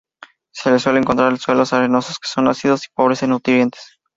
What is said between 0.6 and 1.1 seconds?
le suele